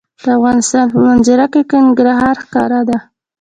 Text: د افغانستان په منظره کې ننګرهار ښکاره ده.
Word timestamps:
د 0.23 0.25
افغانستان 0.37 0.85
په 0.93 0.97
منظره 1.05 1.45
کې 1.53 1.61
ننګرهار 1.85 2.35
ښکاره 2.43 2.81
ده. 2.89 2.97